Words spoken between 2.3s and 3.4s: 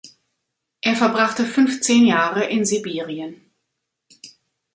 in Sibirien.